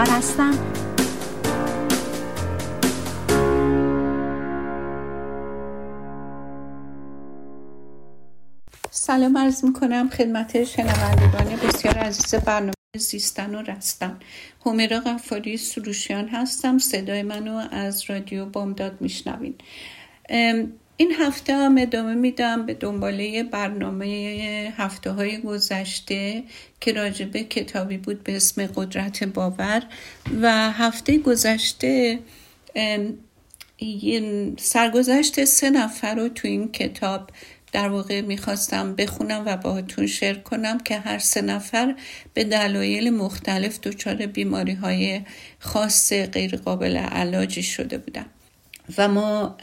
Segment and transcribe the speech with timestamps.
[0.00, 0.54] نگار هستم.
[8.90, 14.18] سلام عرض می‌کنم خدمت شنوندگان بسیار عزیز برنامه زیستن و رستن.
[14.66, 16.78] همیرا غفاری سروشیان هستم.
[16.78, 19.54] صدای منو از رادیو بامداد میشنوین
[21.00, 26.42] این هفته هم ادامه میدم به دنباله برنامه هفته های گذشته
[26.80, 29.82] که راجبه کتابی بود به اسم قدرت باور
[30.42, 32.18] و هفته گذشته
[34.58, 37.30] سرگذشت سه نفر رو تو این کتاب
[37.72, 41.94] در واقع می‌خواستم بخونم و باهاتون شیر کنم که هر سه نفر
[42.34, 45.20] به دلایل مختلف دچار بیماری های
[45.58, 48.26] خاص غیر قابل علاجی شده بودن.
[48.98, 49.56] و ما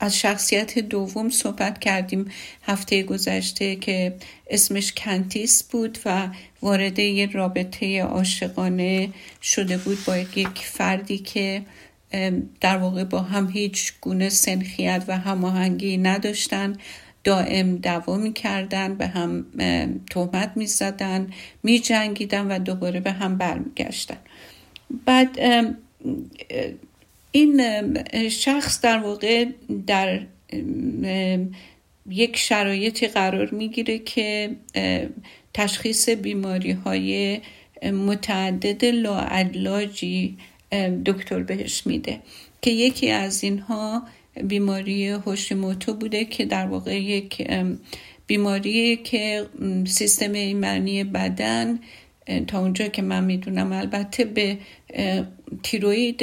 [0.00, 2.30] از شخصیت دوم صحبت کردیم
[2.62, 4.16] هفته گذشته که
[4.50, 6.28] اسمش کنتیس بود و
[6.62, 9.08] وارد یه رابطه عاشقانه
[9.42, 11.62] شده بود با یک فردی که
[12.60, 16.76] در واقع با هم هیچ گونه سنخیت و هماهنگی نداشتن.
[17.24, 19.46] دائم دعوا می‌کردن به هم
[20.10, 21.30] تهمت می‌زدن
[21.62, 24.16] میجنگیدن و دوباره به هم برمیگشتن.
[25.06, 25.38] بعد
[27.30, 27.60] این
[28.28, 29.44] شخص در واقع
[29.86, 30.20] در
[32.10, 34.50] یک شرایطی قرار می‌گیره که
[35.54, 37.40] تشخیص بیماری های
[37.82, 40.36] متعدد لاعلاجی
[41.06, 42.20] دکتر بهش میده.
[42.62, 44.02] که یکی از اینها
[44.44, 47.50] بیماری هوشیموتو بوده که در واقع یک
[48.26, 49.46] بیماری که
[49.86, 51.78] سیستم ایمنی بدن
[52.46, 54.58] تا اونجا که من می‌دونم البته به
[55.62, 56.22] تیروید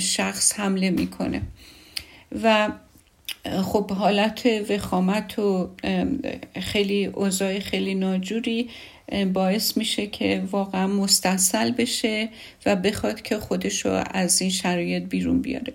[0.00, 1.42] شخص حمله می‌کنه.
[2.42, 2.72] و
[3.62, 5.70] خب حالت وخامت و
[6.60, 8.68] خیلی اوضاع خیلی ناجوری
[9.32, 12.28] باعث میشه که واقعا مستصل بشه
[12.66, 15.72] و بخواد که خودش رو از این شرایط بیرون بیاره.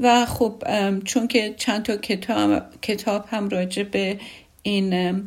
[0.00, 0.62] و خب
[1.04, 4.18] چون که چند تا کتاب, کتاب هم راجع به
[4.62, 5.22] این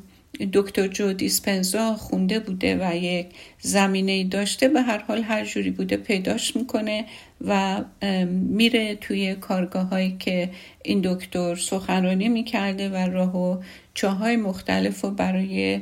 [0.54, 3.28] دکتر جو دیسپنزا خونده بوده و یک
[3.60, 7.06] زمینه داشته به هر حال هر جوری بوده پیداش می‌کنه
[7.48, 7.82] و
[8.30, 10.50] میره توی کارگاه هایی که
[10.84, 13.62] این دکتر سخنرانی می‌کرده و راه و
[13.94, 15.82] چاهای مختلف رو برای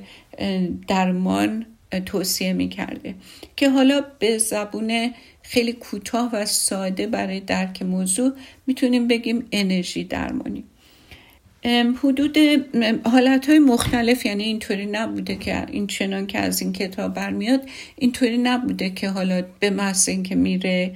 [0.88, 1.66] درمان
[2.06, 3.16] توصیه می‌کرده.
[3.56, 8.34] که حالا به زبون خیلی کوتاه و ساده برای درک موضوع
[8.68, 10.64] می‌تونیم بگیم انرژی درمانی.
[12.04, 12.38] حدود
[13.06, 17.62] حالت های مختلف یعنی اینطوری نبوده که این چنان که از این کتاب برمیاد
[17.96, 20.96] اینطوری نبوده که حالا به محض اینکه میره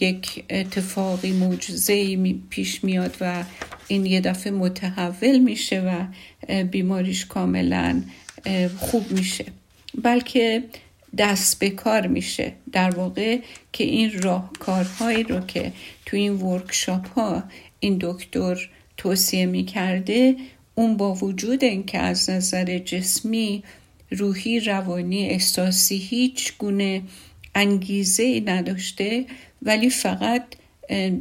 [0.00, 2.16] یک اتفاقی معجزه
[2.50, 3.44] پیش میاد و
[3.88, 6.04] این یه دفعه متحول میشه و
[6.62, 8.02] بیماریش کاملا
[8.78, 9.44] خوب میشه.
[10.02, 10.64] بلکه
[11.18, 12.52] دست به کار میشه.
[12.72, 13.38] در واقع
[13.72, 15.72] که این راهکارهایی رو که
[16.06, 17.42] تو این ورکشاپ ها
[17.80, 20.36] این دکتر توصیه می‌کرده
[20.74, 23.62] اون با وجود اینکه از نظر جسمی
[24.10, 27.02] روحی روانی احساسی هیچ گونه
[27.54, 29.24] انگیزه ای نداشته
[29.62, 30.42] ولی فقط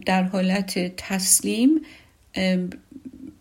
[0.06, 1.82] در حالت تسلیم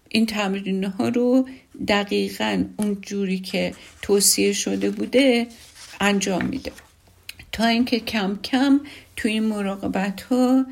[0.09, 1.49] این تمرین ها رو
[1.89, 5.47] دقیقا اون جوری که توصیه شده بوده
[6.01, 6.72] انجام میده.
[7.53, 8.81] تا اینکه کم کم
[9.16, 10.66] توی این مراقبت ها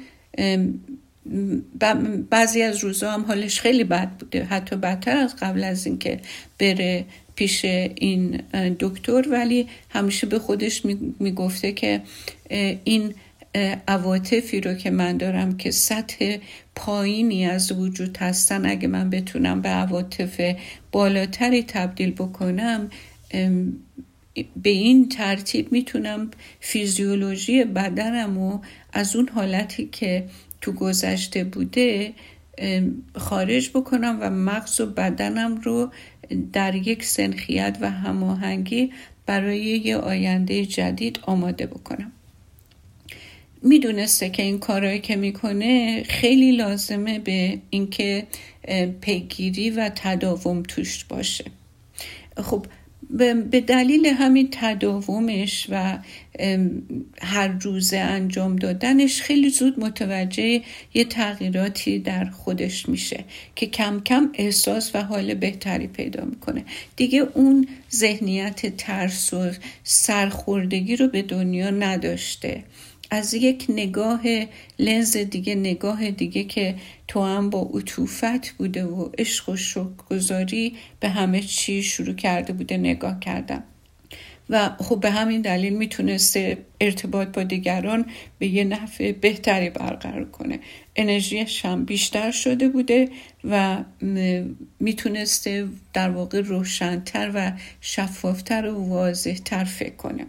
[2.30, 4.44] بعضی از روزها هم حالش خیلی بد بوده.
[4.44, 6.20] حتی بدتر از قبل از اینکه
[6.58, 8.42] بره پیش این
[8.80, 10.82] دکتر ولی همیشه به خودش
[11.20, 12.02] می‌گفته که
[12.84, 13.14] این
[13.88, 16.36] عواطفی رو که من دارم که سطح
[16.74, 20.54] پایینی از وجود هستن اگه من بتونم به عواطف
[20.92, 22.90] بالاتری تبدیل بکنم
[24.62, 26.30] به این ترتیب می‌تونم
[26.60, 28.58] فیزیولوژی بدنم و
[28.92, 30.24] از اون حالتی که
[30.62, 32.12] تو گذشته بوده
[33.16, 35.92] خارج بکنم و مغز و بدنم رو
[36.52, 38.92] در یک سنخیت و هماهنگی
[39.26, 42.12] برای یه آینده جدید آماده بکنم.
[43.62, 48.26] می‌دونسته که این کارهایی که می‌کنه خیلی لازمه به اینکه
[49.00, 51.44] پیگیری و تداوم توش باشه.
[52.36, 52.66] خب
[53.50, 55.98] به دلیل همین تداومش و
[57.22, 60.62] هر روزه انجام دادنش خیلی زود متوجه
[60.94, 63.24] یه تغییراتی در خودش میشه
[63.56, 66.64] که کم کم احساس و حال بهتری پیدا می‌کنه.
[66.96, 69.50] دیگه اون ذهنیت ترس و
[69.84, 72.64] سرخوردگی رو به دنیا نداشته.
[73.12, 74.20] از یک نگاه
[74.78, 76.74] لنز دیگه نگاه دیگه که
[77.08, 82.76] تو هم با عطوفت بوده و عشق و گذاری به همه چی شروع کرده بوده
[82.76, 83.62] نگاه کردم.
[84.50, 88.06] و خب به همین دلیل می‌تونسته ارتباط با دیگران
[88.38, 90.60] به یه نفع بهتری برقرار کنه.
[90.96, 93.08] انرژیش هم بیشتر شده بوده
[93.44, 93.84] و
[94.80, 100.26] می‌تونسته در واقع روشنتر و شفافتر و واضحتر فکر کنه.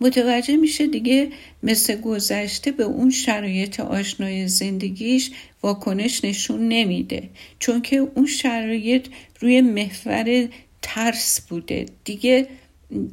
[0.00, 1.28] متوجه میشه دیگه
[1.62, 5.30] مثل گذشته به اون شرایط آشنای زندگیش
[5.62, 7.28] واکنش نشون نمیده.
[7.58, 9.06] چون که اون شرایط
[9.40, 10.48] روی محور
[10.82, 11.86] ترس بوده.
[12.04, 12.48] دیگه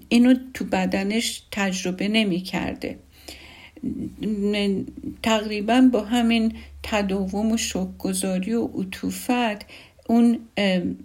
[0.09, 2.97] اینو تو بدنش تجربه نمی‌کرده.
[5.24, 6.53] تقریبا با همین
[6.83, 9.65] تداوم و شکگذاری و عطوفت
[10.07, 10.39] اون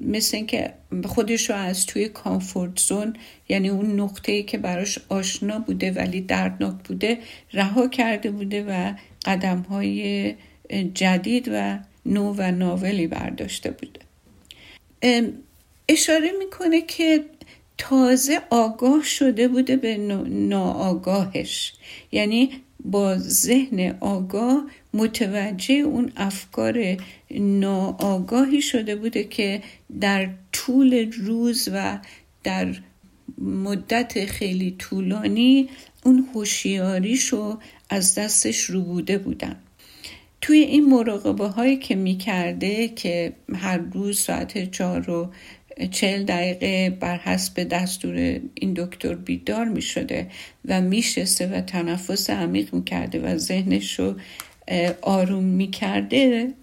[0.01, 0.75] مثل اینکه
[1.05, 3.17] خودش رو از توی کامفورت زون
[3.49, 7.19] یعنی اون نقطه ای که براش آشنا بوده ولی دردناک بوده
[7.53, 8.93] رها کرده بوده و
[9.25, 10.35] قدم های
[10.95, 14.01] جدید و نو و ناولی برداشته بوده.
[15.89, 17.25] اشاره می‌کنه که
[17.79, 19.97] تازه آگاه شده بوده به
[20.27, 21.73] ناآگاهش.
[22.13, 22.51] یعنی
[22.85, 24.65] با ذهن آگاه
[24.99, 26.97] متوجه اون افکار
[27.31, 29.63] ناآگاهی شده بوده که
[30.01, 31.99] در طول روز و
[32.45, 32.75] در
[33.39, 35.69] مدت خیلی طولانی
[36.05, 37.59] اون هوشیاریشو
[37.91, 39.57] از دستش رو بوده بودن.
[40.41, 45.31] توی این مراقبه هایی که می‌کرده که هر روز ساعت چهار و
[45.91, 50.31] چهل دقیقه بر حسب دستور این دکتر بیدار می شده
[50.65, 54.15] و میشسته و تنفس عمیق می کرده و ذهنش رو
[55.03, 56.55] آروم می کرده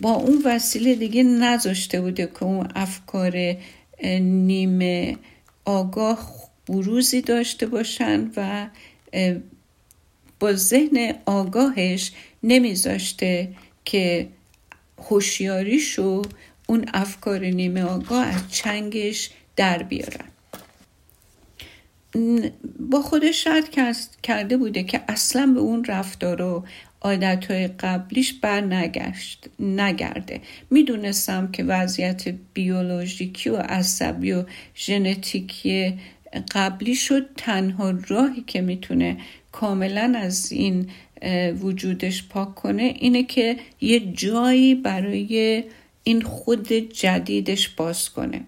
[0.00, 3.56] با اون وسیله دیگه نذاشته بوده که اون افکار
[4.20, 5.16] نیمه
[5.64, 6.32] آگاه
[6.66, 8.66] بروزی داشته باشن و
[10.40, 12.12] با ذهن آگاهش
[12.42, 13.48] نمیذاشته
[13.84, 14.28] که
[14.98, 16.22] هوشیاریشو
[16.66, 20.33] اون افکار نیمه آگاه از چنگش در بیارن.
[22.80, 23.68] با خودش شرط
[24.22, 26.64] کرده بوده که اصلا به اون رفتار و
[27.00, 30.40] عادتهای قبلیش بر نگشت نگرده.
[30.70, 34.44] می‌دونستم که وضعیت بیولوژیکی و عصبی و
[34.76, 35.94] ژنتیکی
[36.52, 39.16] قبلی شد تنها راهی که می‌تونه
[39.52, 40.90] کاملا از این
[41.60, 45.64] وجودش پاک کنه اینه که یه جایی برای
[46.04, 48.40] این خود جدیدش باز کنه.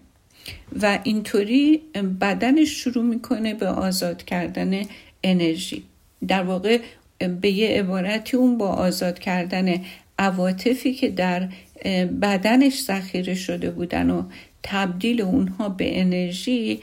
[0.82, 1.82] و اینطوری
[2.20, 4.82] بدنش شروع می‌کنه به آزاد کردن
[5.24, 5.82] انرژی.
[6.28, 6.78] در واقع
[7.40, 9.84] به یه عبارتی اون با آزاد کردن
[10.18, 11.48] عواطفی که در
[12.22, 14.22] بدنش ذخیره شده بودن و
[14.62, 16.80] تبدیل اونها به انرژی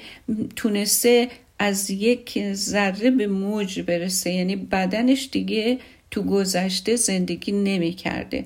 [0.56, 1.27] تونسته
[1.59, 4.31] از یک ذره به موج برسه.
[4.31, 5.77] یعنی بدنش دیگه
[6.12, 8.45] تو گذشته زندگی نمی کرده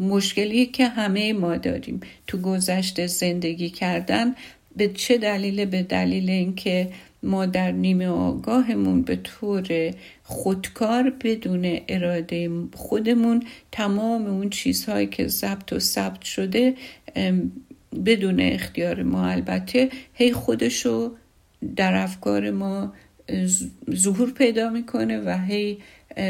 [0.00, 2.00] مشکلی که همه ما داریم.
[2.26, 4.34] تو گذشته زندگی کردن
[4.76, 6.88] به چه دلیل؟ به دلیل اینکه
[7.22, 15.72] ما در نیمه آگاهمون به طور خودکار بدون اراده خودمون تمام اون چیزهایی که ضبط
[15.72, 16.74] و ثبت شده
[18.06, 21.16] بدون اختیار ما البته هی خودشو
[21.76, 22.92] در افکار ما
[23.94, 25.78] ظهور پیدا می‌کنه و هی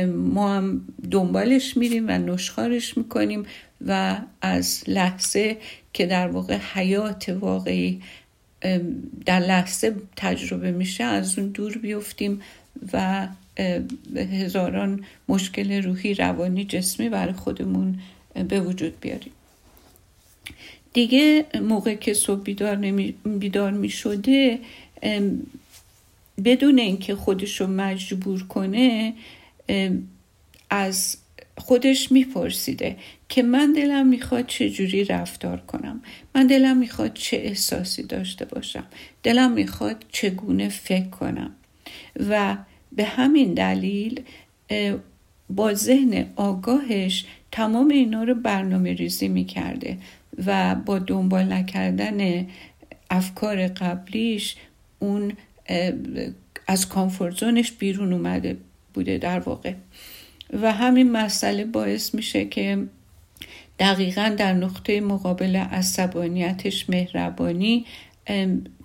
[0.06, 0.80] ما هم
[1.10, 3.46] دنبالش میریم و نشخارش می‌کنیم
[3.86, 5.56] و از لحظه
[5.92, 8.02] که در واقع حیات واقعی
[9.26, 12.40] در لحظه تجربه میشه از اون دور بیفتیم
[12.92, 13.28] و
[14.16, 18.00] هزاران مشکل روحی روانی جسمی برای خودمون
[18.48, 19.32] به وجود بیاریم.
[20.92, 24.58] دیگه موقع که صبح بیدار, نمی بیدار می شده
[26.44, 29.14] بدون اینکه خودش رو مجبور کنه
[30.70, 31.16] از
[31.58, 32.96] خودش میپرسیده
[33.28, 36.02] که من دلم می‌خواد چه جوری رفتار کنم.
[36.34, 38.84] من دلم می‌خواد چه احساسی داشته باشم.
[39.22, 41.50] دلم می‌خواد چگونه فکر کنم.
[42.28, 42.56] و
[42.92, 44.20] به همین دلیل
[45.50, 49.98] با ذهن آگاهش تمام اینا رو برنامه ریزی می‌کرده
[50.46, 52.46] و با دنبال نکردن
[53.10, 54.56] افکار قبلیش
[54.98, 55.32] اون
[56.66, 57.44] از کامفورت
[57.78, 58.56] بیرون اومده.
[58.96, 59.72] بوده در واقع.
[60.62, 62.86] و همین مسئله باعث میشه که
[63.78, 67.84] دقیقا در نقطه مقابل عصبانیتش مهربانی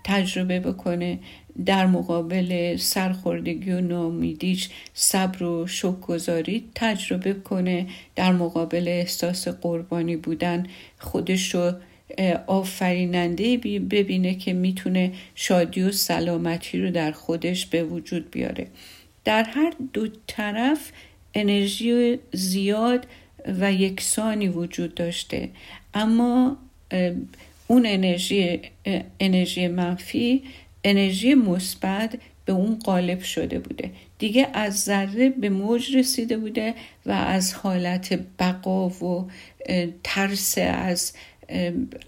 [0.04, 1.20] تجربه بکنه
[1.66, 10.66] در مقابل سرخوردگی و نامیدیش صبر و شکرگذاری تجربه کنه در مقابل احساس قربانی بودن
[11.00, 11.74] خودش رو
[12.48, 13.58] آفریننده
[13.90, 18.68] ببینه که می‌تونه شادی و سلامتی رو در خودش به وجود بیاره.
[19.24, 20.92] در هر دو طرف
[21.34, 23.08] انرژی زیاد
[23.60, 25.50] و یکسانی وجود داشته.
[25.94, 26.58] اما
[27.68, 28.60] اون انرژی
[29.20, 30.44] انرژی منفی
[30.84, 33.92] انرژی مثبت به اون قالب شده بوده.
[34.20, 36.74] دیگه از ذره به موج رسیده بوده
[37.06, 39.30] و از حالت بقا و
[40.04, 41.14] ترس از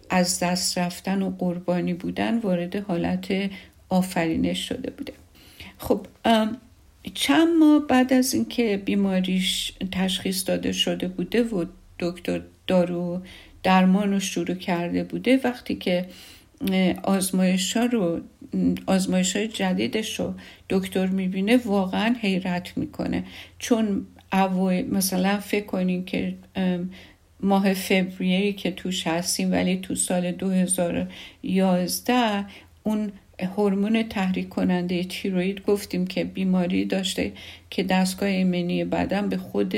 [0.10, 3.50] از دست رفتن و قربانی بودن وارد حالت
[3.90, 5.14] آفرینش شده بوده.
[5.78, 6.08] خب
[7.14, 11.66] چند ماه بعد از اینکه بیماریش تشخیص داده شده بوده و
[12.00, 13.22] دکتر دارو
[13.64, 16.06] درمان رو شروع کرده بوده وقتی که
[17.04, 18.22] آزمایش ها رو
[18.86, 20.34] آزمایش های جدیدش رو
[20.70, 23.24] دکتر می‌بینه واقعا حیرت می‌کنه.
[23.60, 24.08] چون
[24.92, 26.36] مثلا فکر کنین که
[27.40, 32.46] ماه فوریه که توش هستیم ولی تو سال 2011
[32.84, 33.12] اون
[33.44, 37.32] هورمون تحریک کننده تیروید گفتیم که بیماری داشته
[37.70, 39.76] که دستگاه ایمنی بدن به خود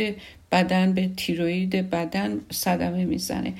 [0.51, 3.53] بدن به تیروید بدن صدمه می‌زنه.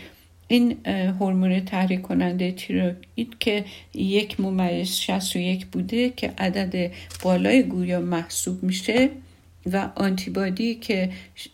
[0.48, 0.86] این
[1.20, 6.92] هورمون تحریک کننده تیروید که یک ممیز 61 بوده که عدد
[7.24, 9.10] بالای گویا محسوب میشه
[9.72, 11.10] و آنتیبادی که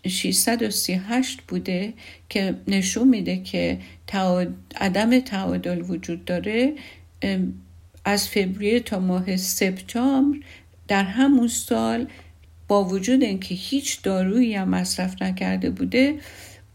[0.08, 1.94] 638 بوده
[2.30, 3.78] که نشون میده که
[4.76, 6.74] عدم تعادل وجود داره
[8.06, 10.38] از فوریه تا ماه سپتامبر
[10.88, 12.08] در همون سال
[12.68, 16.20] با وجود اینکه هیچ دارویی هم مصرف نکرده بوده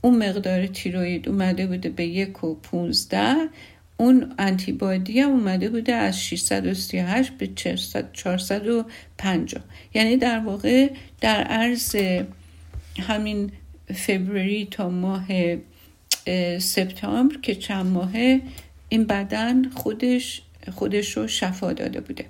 [0.01, 3.49] اون مقدار تیروید اومده بوده به یک و پونزده
[3.97, 7.47] اون انتیبادی هم اومده بوده از 638 به
[8.13, 9.63] 450
[9.95, 10.91] یعنی در واقع
[11.21, 11.97] در عرض
[12.99, 13.53] همین
[13.95, 15.27] فبروری تا ماه
[16.59, 18.41] سپتامبر که چند ماهه
[18.89, 22.25] این بدن خودش خودش رو شفا داده بوده.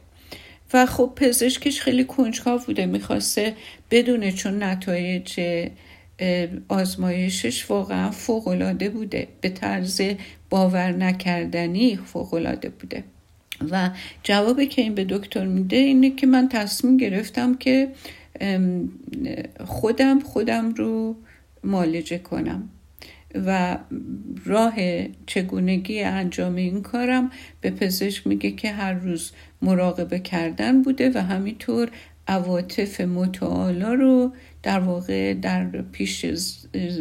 [0.73, 3.55] و خب پزشکش خیلی کنجکاو بوده می‌خواسته
[3.91, 5.41] بدونه چون نتایج
[6.69, 9.29] آزمایشش واقعا فوقالعاده بوده.
[9.41, 10.01] به طرز
[10.51, 13.05] باور نکردنی فوقالعاده بوده.
[13.71, 13.91] و
[14.23, 17.89] جوابی که این به دکتر میده اینه که من تصمیم گرفتم که
[19.65, 21.17] خودم خودم رو
[21.65, 22.69] مالجه کنم.
[23.47, 23.79] و
[24.45, 24.75] راه
[25.27, 31.91] چگونگی انجام این کارم به پزشک میگه که هر روز مراقبه کردن بوده و همینطور
[32.29, 36.27] عواطف متعالا رو در واقع در پیش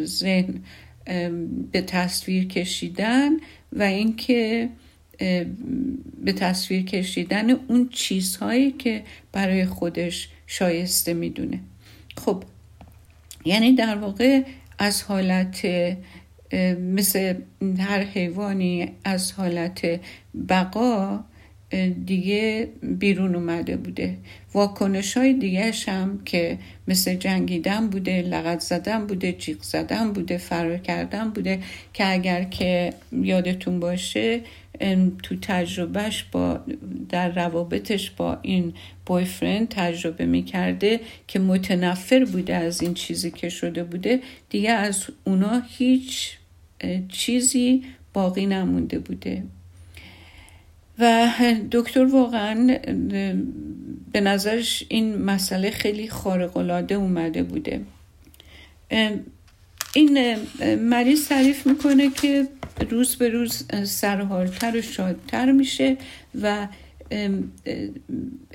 [0.04, 0.54] ذهن
[1.72, 3.32] به تصویر کشیدن
[3.74, 4.70] و اینکه
[6.24, 11.60] به تصویر کشیدن اون چیزهایی که برای خودش شایسته می‌دونه.
[12.18, 12.44] خب
[13.46, 14.42] یعنی در واقع
[14.80, 15.68] از حالت
[16.80, 17.36] مثل
[17.80, 20.00] هر حیوانی از حالت
[20.50, 21.24] بقا
[22.06, 24.18] دیگه بیرون اومده بوده.
[24.54, 30.78] واکنش های دیگه هم که مثل جنگیدن بوده لغت زدن بوده جیغ زدن بوده فرار
[30.78, 31.60] کردن بوده
[31.94, 34.42] که اگر که یادتون باشه
[35.24, 36.60] تو تجربهش با
[37.10, 38.74] در روابطش با این
[39.06, 45.62] بویفرند تجربه می‌کرده که متنفر بوده از این چیزی که شده بوده دیگه از اونا
[45.78, 46.32] هیچ
[47.10, 49.44] چیزی باقی نمونده بوده.
[51.00, 51.32] و
[51.72, 52.78] دکتر واقعا
[54.12, 57.82] به نظرش این مسئله خیلی خارقلاده اومده بوده.
[59.96, 60.38] این
[60.76, 62.48] مریض تعریف می‌کنه که
[62.90, 65.98] روز به روز سرحالتر و شادتر میشه
[66.42, 66.68] و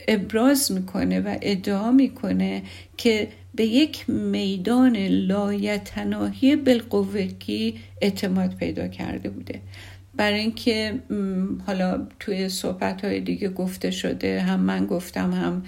[0.08, 2.62] ابراز می‌کنه و ادعا می‌کنه
[2.96, 9.60] که به یک میدان لایتناهی بالقوگی اعتماد پیدا کرده بوده.
[10.14, 11.00] برای اینکه
[11.66, 15.62] حالا توی صحبت های دیگه گفته شده هم من گفتم هم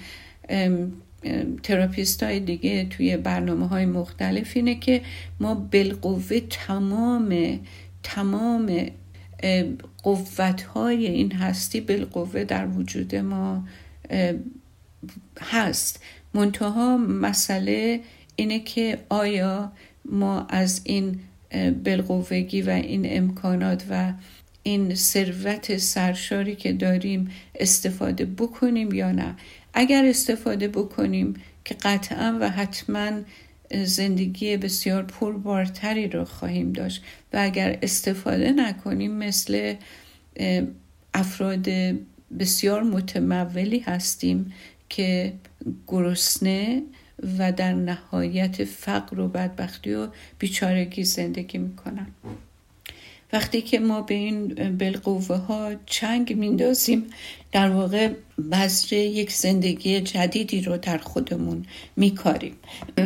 [1.63, 5.01] تراپیست های دیگه توی برنامه های مختلف اینه که
[5.39, 7.59] ما بالقوه تمام
[8.03, 8.85] تمام
[10.03, 13.67] قوت های این هستی بالقوه در وجود ما
[15.41, 16.03] هست.
[16.33, 18.01] منتها مسئله
[18.35, 19.71] اینه که آیا
[20.05, 21.19] ما از این
[21.83, 24.13] بالقوگی و این امکانات و
[24.63, 29.35] این ثروت سرشاری که داریم استفاده بکنیم یا نه.
[29.73, 31.33] اگر استفاده بکنیم
[31.65, 33.11] که قطعا و حتما
[33.83, 39.73] زندگی بسیار پربارتری رو خواهیم داشت و اگر استفاده نکنیم مثل
[41.13, 41.69] افراد
[42.39, 44.53] بسیار متمولی هستیم
[44.89, 45.33] که
[45.87, 46.83] گرسنه
[47.39, 50.07] و در نهایت فقر و بدبختی و
[50.39, 52.07] بیچارگی زندگی می‌کنن
[53.33, 57.03] وقتی که ما به این بالقوه ها چنگ میندازیم
[57.51, 58.09] در واقع
[58.51, 61.65] بذر یک زندگی جدیدی رو در خودمون
[61.95, 62.55] میکاریم.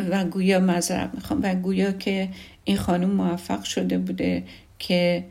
[0.09, 2.29] و گویا مذرب می‌خوام و گویا که
[2.63, 4.43] این خانم موفق شده بوده
[4.79, 5.25] که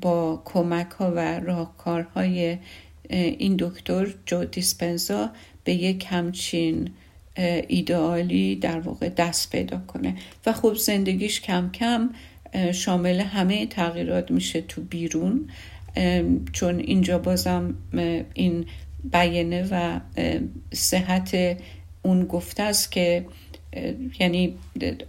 [0.00, 2.58] با کمک ها و راهکارهای
[3.10, 5.30] این دکتر جو دیسپنزا
[5.64, 6.90] به یک همچین
[7.68, 10.14] ایدئالی در واقع دست پیدا کنه.
[10.46, 12.10] و خب زندگیش کم کم
[12.72, 15.50] شامل همه تغییرات میشه تو بیرون.
[16.52, 17.74] چون اینجا بازم
[18.34, 18.66] این
[19.12, 20.00] بیانه و
[20.72, 21.56] صحت
[22.02, 23.26] اون گفته است که
[24.20, 24.54] یعنی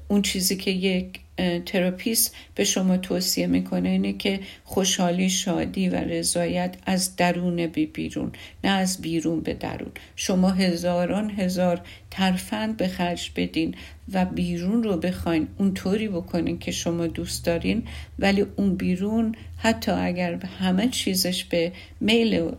[0.08, 1.20] اون چیزی که یک
[1.66, 8.32] تراپیست به شما توصیه می‌کنه اینه که خوشحالی شادی و رضایت از درون به بیرون
[8.64, 9.92] نه از بیرون به درون.
[10.16, 11.82] شما هزاران هزار
[12.12, 13.76] ترفند به خرج بدین
[14.14, 17.84] و بیرون رو بخواین اونطوری بکنین که شما دوست دارین.
[18.20, 22.52] ولی اون بیرون حتی اگر همه چیزش به میل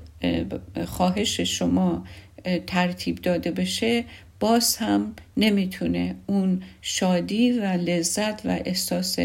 [0.87, 2.05] خواهش شما
[2.67, 4.05] ترتیب داده بشه
[4.41, 9.17] باز هم نمی‌تونه اون شادی و لذت و احساس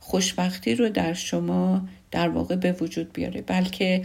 [0.00, 3.42] خوشبختی رو در شما در واقع به وجود بیاره.
[3.42, 4.04] بلکه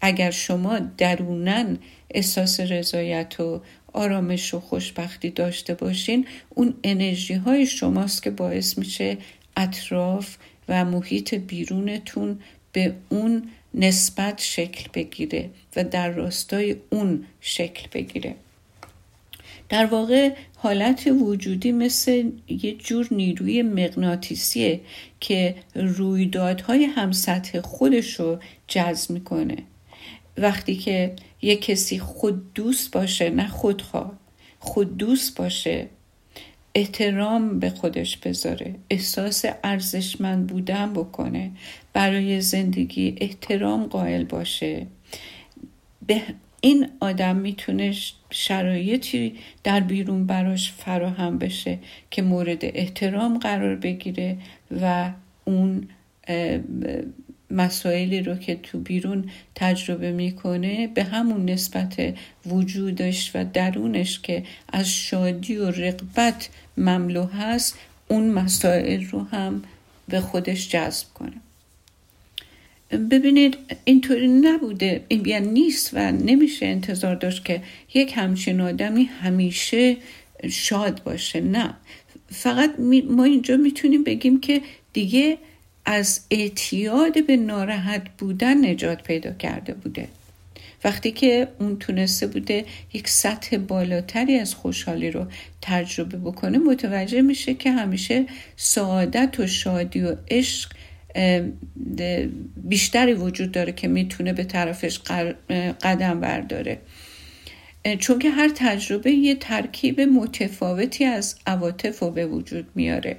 [0.00, 1.78] اگر شما درونن
[2.10, 3.60] احساس رضایت و
[3.92, 9.16] آرامش و خوشبختی داشته باشین اون انرژی های شماست که باعث میشه
[9.56, 10.36] اطراف
[10.68, 12.38] و محیط بیرونتون
[12.72, 13.42] به اون
[13.74, 18.34] نسبت شکل بگیره و در راستای اون شکل بگیره.
[19.70, 24.80] در واقع حالت وجودی مثل یه جور نیروی مغناطیسیه
[25.20, 29.56] که رویدادهای همسطح خودش رو جذب می‌کنه.
[30.38, 34.12] وقتی که یه کسی خود دوست باشه نه خودخواه
[34.58, 35.88] خود دوست باشه
[36.74, 41.50] احترام به خودش بذاره احساس ارزشمند بودن بکنه
[41.92, 44.86] برای زندگی احترام قائل باشه.
[46.06, 46.22] به
[46.60, 47.92] این آدم می‌تونه
[48.30, 49.34] شرایطی
[49.64, 51.78] در بیرون براش فراهم بشه
[52.10, 54.36] که مورد احترام قرار بگیره
[54.80, 55.10] و
[55.44, 55.88] اون
[57.50, 62.14] مسائلی رو که تو بیرون تجربه می‌کنه به همون نسبت
[62.46, 69.62] وجودش و درونش که از شادی و رقبت مملو هست اون مسائل رو هم
[70.08, 71.32] به خودش جذب کنه.
[72.90, 75.04] ببینید اینطوری نبوده.
[75.08, 77.62] این یعنی نیست و نمیشه انتظار داشت که
[77.94, 79.96] یک همچین آدمی همیشه
[80.50, 81.40] شاد باشه.
[81.40, 81.74] نه.
[82.32, 82.70] فقط
[83.10, 84.60] ما اینجا می‌تونیم بگیم که
[84.92, 85.38] دیگه
[85.84, 90.08] از اعتیاد به ناراحت بودن نجات پیدا کرده بوده.
[90.84, 95.26] وقتی که اون تونسته بوده یک سطح بالاتری از خوشحالی رو
[95.62, 98.26] تجربه بکنه متوجه میشه که همیشه
[98.56, 100.70] سعادت و شادی و عشق
[102.56, 104.98] بیشتری وجود داره که می‌تونه به طرفش
[105.82, 106.78] قدم برداره.
[107.98, 113.16] چون که هر تجربه یه ترکیب متفاوتی از عواطف رو به وجود میاره.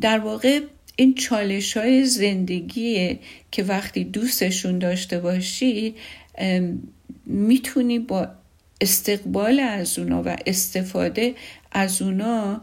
[0.00, 0.60] در واقع
[0.96, 3.18] این چالش های زندگی
[3.50, 5.94] که وقتی دوستشون داشته باشی
[7.26, 8.28] می‌تونی با
[8.80, 11.34] استقبال از اونا و استفاده
[11.72, 12.62] از اونا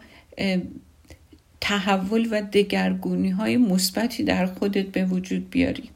[1.65, 5.89] تحول و دگرگونی های مثبتی در خودت به وجود بیاری.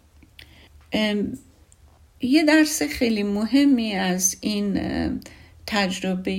[2.22, 4.80] یه درس خیلی مهمی از این
[5.66, 6.32] تجربه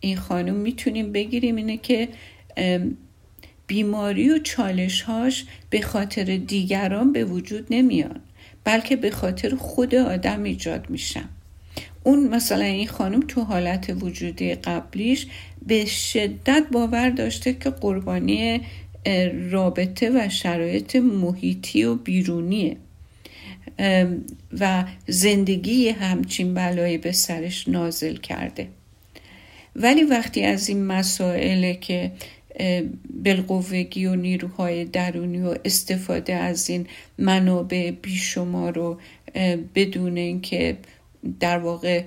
[0.00, 2.08] این خانم می‌تونیم بگیریم اینه که
[3.66, 8.20] بیماری و چالشهاش به خاطر دیگران به وجود نمیان
[8.64, 11.28] بلکه به خاطر خود آدم ایجاد میشن.
[12.04, 15.26] اون مثلا این خانم تو حالت وجودی قبلیش
[15.66, 18.60] به شدت باور داشته که قربانی
[19.50, 22.76] رابطه و شرایط محیطی و بیرونیه.
[24.60, 28.68] و زندگی همچین بلایی به سرش نازل کرده.
[29.76, 32.12] ولی وقتی از این مسائل که
[33.24, 36.86] بلقوگی و نیروهای درونی و استفاده از این
[37.18, 38.98] منابع بیشمار رو
[39.74, 40.76] بدون اینکه
[41.40, 42.04] در واقع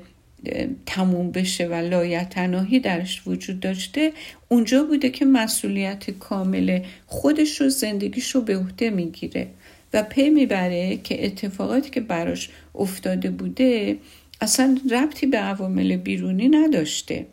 [0.86, 4.12] تموم بشه و لایتناهی درش وجود داشته
[4.50, 9.48] اونجا بوده که مسئولیت کامل خودش رو زندگیش رو به عهده می‌گیره
[9.94, 13.98] و پی می‌بره که اتفاقاتی که براش افتاده بوده
[14.42, 17.26] اصلا ربطی به عوامل بیرونی نداشته.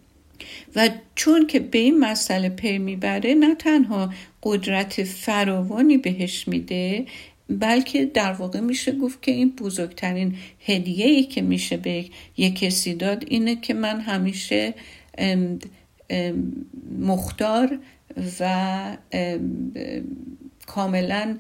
[0.77, 7.07] و چون که به این مسئله پی می‌بره نه تنها قدرت فراوانی بهش میده
[7.49, 12.05] بلکه در واقع میشه گفت که این بزرگترین هدیه ای که میشه به
[12.37, 14.75] یک کسی داد اینه که من همیشه
[16.99, 17.79] مختار
[18.41, 18.97] و
[20.67, 21.39] کاملا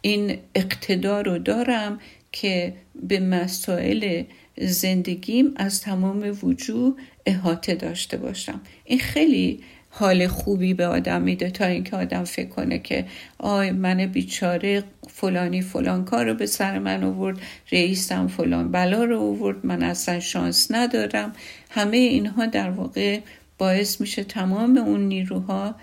[0.00, 2.00] این اقتدار رو دارم
[2.32, 4.22] که به مسائل
[4.60, 8.60] زندگیم از تمام وجود احاطه داشته باشم.
[8.84, 9.60] این خیلی
[9.98, 13.04] حال خوبی به آدم میده تا اینکه آدم فکر کنه که
[13.38, 17.38] آی من بیچاره فلانی فلان کار رو به سر من آورد
[17.72, 21.32] رئیسم فلان بلا رو آورد من اصلا شانس ندارم.
[21.70, 23.20] همه اینها در واقع
[23.58, 25.74] باعث میشه تمام اون نیروها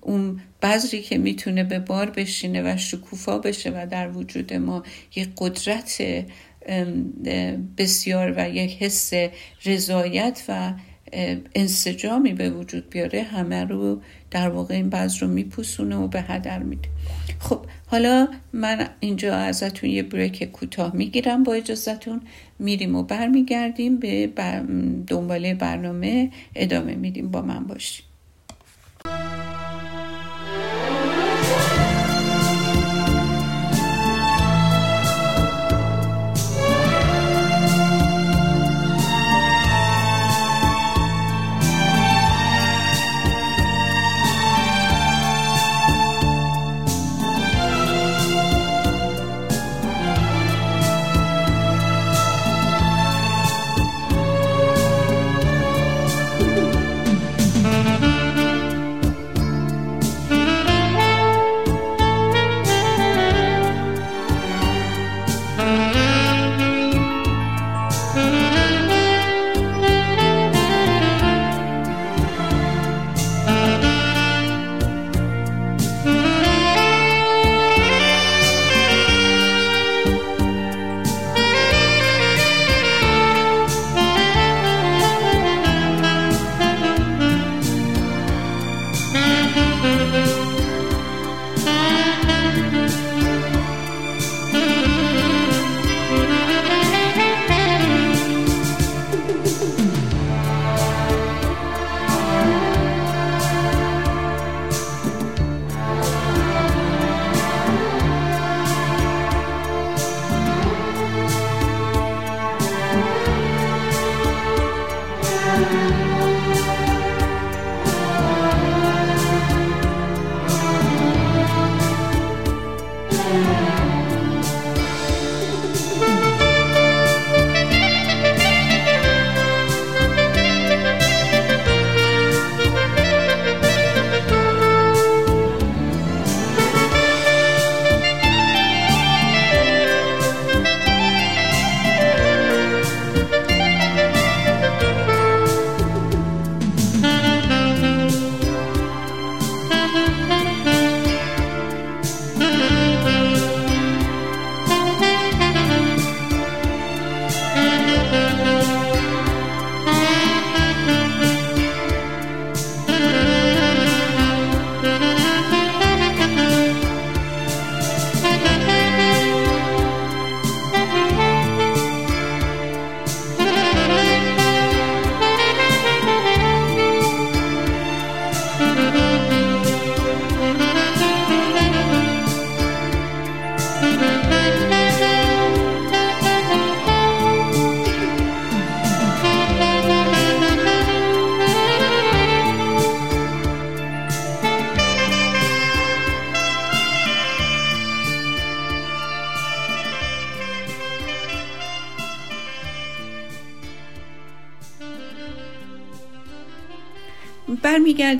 [0.00, 4.82] اون بذری که می‌تونه به بار بشینه و شکوفا بشه و در وجود ما
[5.16, 6.02] یک قدرت
[7.78, 9.12] بسیار و یک حس
[9.64, 10.72] رضایت و
[11.54, 16.58] انسجامی به وجود بیاره همه رو در واقع این بذر رو میپوسونه و به هدر
[16.58, 16.88] میده.
[17.38, 22.20] خب حالا من اینجا ازتون یه بریک کوتاه می‌گیرم با اجازتون
[22.58, 24.26] میریم و برمیگردیم به
[25.06, 27.30] دنباله برنامه ادامه میدیم.
[27.30, 28.04] با من باشیم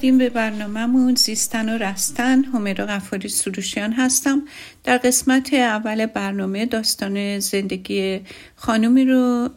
[0.05, 1.15] برمیگردیم به برنامهمون.
[1.15, 2.45] زیستن و رستن.
[2.45, 4.43] همیرا غفاری سروشیان هستم.
[4.85, 8.21] در قسمت اول برنامه داستان زندگی
[8.57, 9.49] خانومی رو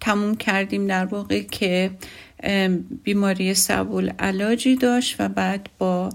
[0.00, 1.90] تموم کردیم در واقع که
[3.02, 6.10] بیماری سبول علاجی داشت و بعد با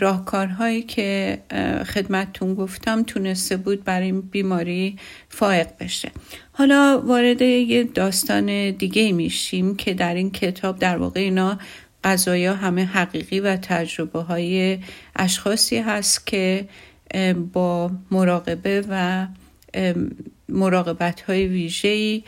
[0.00, 1.38] راهکارهایی که
[1.86, 4.96] خدمتتون گفتم تونسته بود برای این بیماری
[5.28, 6.10] فائق بشه.
[6.52, 11.58] حالا وارد یه داستان دیگه میشیم که در این کتاب در واقع اینا
[12.04, 14.78] قضایا همه حقیقی و تجربه های
[15.16, 16.68] اشخاصی هست که
[17.52, 19.26] با مراقبه و
[20.48, 22.22] مراقبت های ویژه‌ای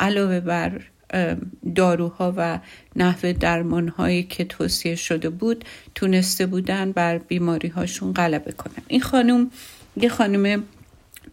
[0.00, 0.80] علاوه بر
[1.74, 2.58] داروها و
[2.96, 8.82] نحوه درمان هایی که توصیه شده بود تونسته بودن بر بیماری هاشون غلبه کنن.
[8.88, 9.50] این خانم
[9.96, 10.62] یه خانم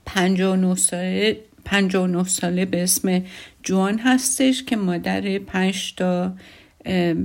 [0.06, 3.24] 59 ساله 59 ساله به اسم
[3.64, 6.34] جوان هستش که مادر پنج تا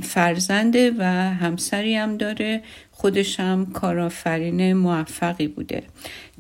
[0.03, 2.63] فرزنده و همسری هم داره.
[2.91, 5.83] خودش هم کارآفرین موفقی بوده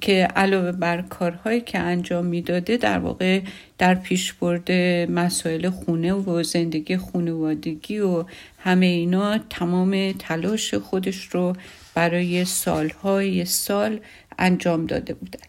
[0.00, 3.40] که علاوه بر کارهایی که انجام می‌داده در واقع
[3.78, 8.24] در پیش برده مسائل خونه و زندگی خانوادگی و
[8.58, 11.52] همه اینا تمام تلاش خودش رو
[11.94, 14.00] برای سالهای سال
[14.38, 15.46] انجام داده بودن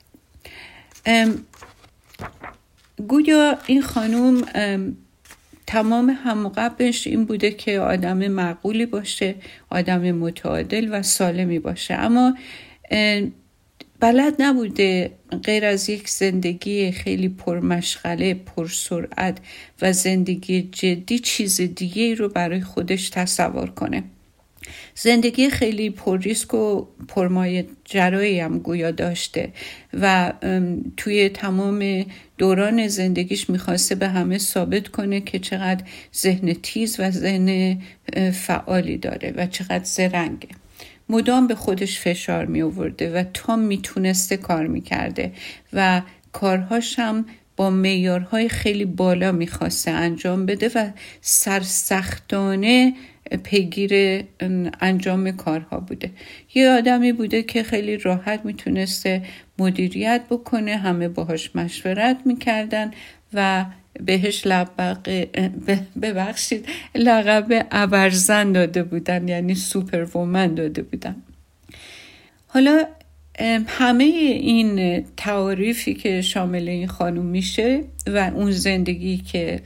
[3.08, 4.42] گویا این خانوم
[5.68, 9.36] تمام همقبش این بوده که آدم معقولی باشه
[9.70, 11.94] آدم متعادل و سالمی باشه.
[11.94, 12.38] اما
[14.00, 15.12] بلد نبوده
[15.44, 19.38] غیر از یک زندگی خیلی پرمشغله پرسرعت
[19.82, 24.04] و زندگی جدی چیز دیگه رو برای خودش تصور کنه.
[24.96, 29.50] زندگی خیلی پر ریسک و پرمایه جرایی هم گویا داشته
[29.94, 30.34] و
[30.98, 32.06] توی تمام
[32.38, 35.84] دوران زندگیش می‌خواسته به همه ثابت کنه که چقدر
[36.16, 37.78] ذهن تیز و ذهن
[38.34, 40.48] فعالی داره و چقدر زرنگه.
[41.10, 45.32] مدام به خودش فشار می آورده و تا می‌تونسته کار می‌کرده
[45.74, 46.02] و
[46.32, 47.26] کارهاش هم
[47.56, 50.90] با میارهای خیلی بالا می‌خواسته انجام بده و
[51.22, 52.94] سرسختانه
[53.44, 54.24] پیگیر
[54.82, 56.12] انجام کارها بوده.
[56.56, 59.22] یه آدمی بوده که خیلی راحت می‌تونسته
[59.60, 62.92] مدیریت بکنه همه باهاش مشورت می‌کردن
[63.34, 63.66] و
[64.06, 65.26] بهش لبق
[66.02, 71.16] ببخشید لقب ابرزن داده بودن یعنی سوپر وومن داده بودن.
[72.48, 72.86] حالا
[73.68, 79.62] همه این تعاریفی که شامل این خانوم میشه و اون زندگی که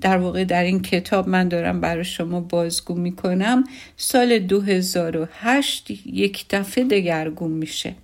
[0.00, 3.64] در واقع در این کتاب من دارم برای شما بازگو می‌کنم.
[3.96, 7.94] سال 2008 یک دفعه دگرگون میشه.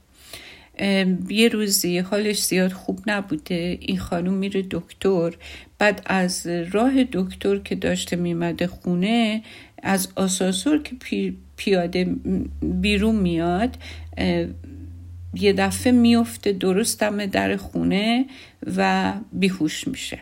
[1.28, 3.78] یه روزی حالش زیاد خوب نبوده.
[3.80, 5.34] این خانوم میره دکتر.
[5.78, 9.42] بعد از راه دکتر که داشته میمده خونه
[9.82, 12.14] از آسانسور که پیاده
[12.62, 13.76] بیرون میاد
[15.34, 18.26] یه دفعه میفته درست در خونه
[18.76, 20.18] و بیهوش میشه.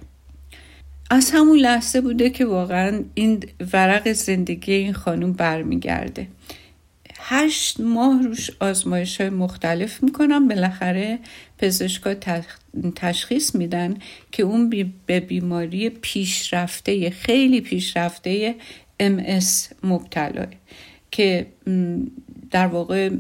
[1.11, 6.27] از همون لحظه بوده که واقعا این ورق زندگی این خانوم برمیگرده.
[7.19, 11.19] هشت ماه روش آزمایش های مختلف می‌کنم بالاخره
[11.59, 12.14] پزشکا
[12.97, 13.97] تشخیص میدن
[14.33, 18.55] که اون به بیماری پیشرفته خیلی پیشرفته
[19.01, 20.47] MS مبتلاه
[21.11, 21.47] که
[22.51, 23.11] در واقع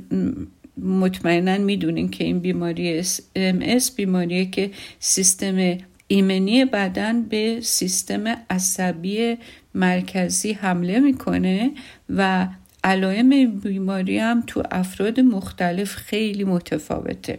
[0.78, 3.02] مطمئنا می‌دونین که این بیماری
[3.36, 9.36] MS بیماریه که سیستم ایمنی بدن به سیستم عصبی
[9.74, 11.70] مرکزی حمله می‌کنه
[12.10, 12.48] و
[12.84, 17.38] علائم بیماری هم تو افراد مختلف خیلی متفاوته.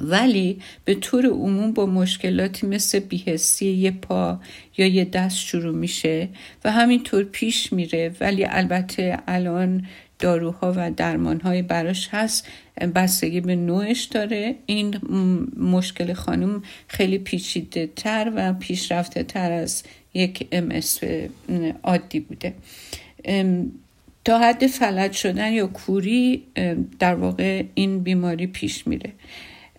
[0.00, 4.40] ولی به طور عموم با مشکلاتی مثل بیهستی یه پا
[4.76, 6.28] یا یه دست شروع میشه
[6.64, 8.14] و همینطور پیش میره.
[8.20, 9.86] ولی البته الان
[10.18, 12.48] داروها و درمانهای براش هست.
[12.94, 14.54] بستگی به نوعش داره.
[14.66, 14.94] این
[15.56, 19.82] مشکل خانم خیلی پیچیده تر و پیشرفته تر از
[20.14, 21.06] یک MS
[21.82, 22.54] عادی بوده.
[24.24, 26.42] تا حد فلج شدن یا کوری
[26.98, 29.12] در واقع این بیماری پیش میره.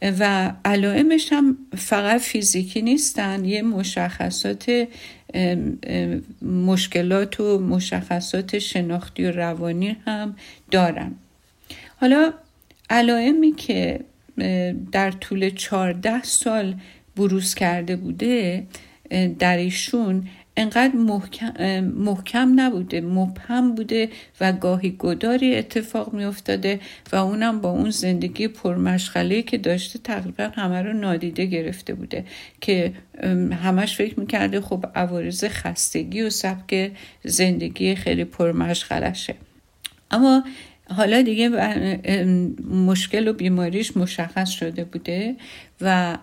[0.02, 4.88] و علائمش هم فقط فیزیکی نیستن یه مشخصات
[6.42, 10.36] مشکلات و مشخصات شناختی و روانی هم
[10.72, 11.16] دارن.
[11.96, 12.34] حالا
[12.90, 14.00] علائمی که
[14.92, 16.76] در طول چهارده سال
[17.16, 18.68] بروز کرده بوده
[19.40, 20.28] در ایشون
[20.58, 24.10] انقدر محکم, محکم نبوده مبهم بوده
[24.42, 26.80] و گاهی گداری اتفاق می افتاده
[27.12, 32.26] و اونم با اون زندگی پرمشغله که داشته تقریبا همه رو نادیده گرفته بوده
[32.62, 32.94] که
[33.64, 36.92] همش فکر می‌کرده خب عوارض خستگی و سبک
[37.24, 39.36] زندگی خیلی پرمشغلشه.
[40.12, 40.44] اما
[40.90, 41.50] حالا دیگه
[42.72, 45.36] مشکل و بیماریش مشخص شده بوده
[45.82, 46.18] و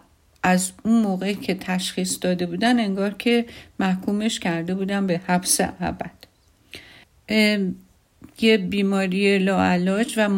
[0.45, 3.47] از اون موقع که تشخیص داده بودن انگار که
[3.81, 6.11] محکومش کرده بودن به حبس ابد.
[8.41, 10.29] یه بیماری لاعلاج و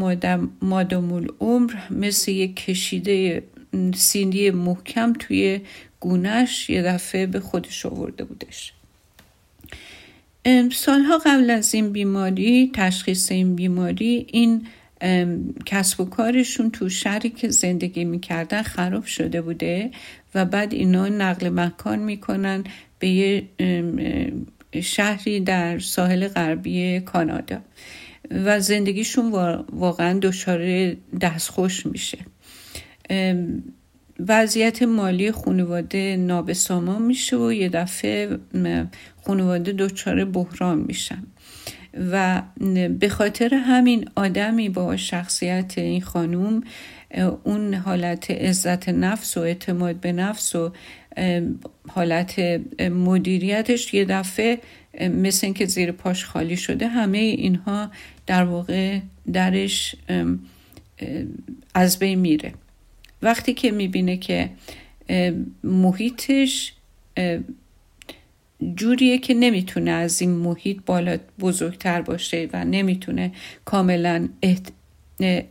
[0.63, 3.43] مادام العمر مثل یه کشیده
[3.95, 5.61] سینی محکم توی
[6.01, 8.73] گونش یه دفعه به خودش آورده بودش.
[10.73, 14.67] سالها قبل از این بیماری تشخیص این بیماری این
[15.67, 19.91] کسب و کارشون تو شهری که زندگی می‌کردن خراب شده بوده
[20.35, 22.65] و بعد اینا نقل مکان می‌کنن
[22.99, 23.49] به یه
[24.83, 27.59] شهری در ساحل غربی کانادا
[28.31, 29.33] و زندگیشون
[29.73, 32.19] واقعا دچار دستخوش میشه.
[34.29, 38.39] وضعیت مالی خانواده نابسامان میشه و یه دفعه
[39.27, 41.23] خانواده دچار بحران میشن.
[42.13, 42.43] و
[42.99, 46.63] به خاطر همین آدمی با شخصیت این خانوم
[47.45, 50.73] اون حالت عزت نفس و اعتماد به نفس و
[51.89, 52.39] حالت
[52.81, 54.59] مدیریتش یه دفعه
[55.01, 57.91] مثل اینکه زیر پاش خالی شده همه اینها
[58.27, 59.01] در واقع
[59.33, 59.97] درش
[61.75, 62.53] از بین میره.
[63.23, 64.51] وقتی که می‌بینه که
[65.65, 66.73] محیطش
[68.77, 73.33] جوریه که نمی‌تونه از این محیط بالا بزرگتر باشه و نمی‌تونه
[73.65, 74.29] کاملا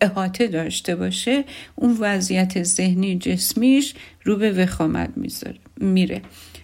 [0.02, 1.44] احاطه داشته باشه
[1.76, 5.10] اون وضعیت ذهنی جسمیش رو به وخامت
[5.78, 6.22] میره.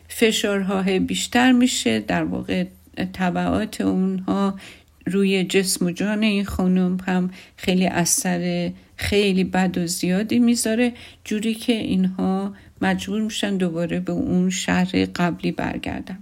[0.08, 2.65] فشارها بیشتر میشه در واقع
[3.13, 4.60] طبعات اونها
[5.06, 10.93] روی جسم و جان این خانم هم خیلی اثر خیلی بد و زیادی می‌ذاره.
[11.25, 16.19] جوری که اینها مجبور میشن دوباره به اون شهر قبلی برگردن.